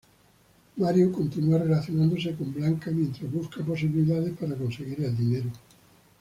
[0.77, 5.51] Mario continúa relacionándose con Blanca mientras busca posibilidades para conseguir el dinero.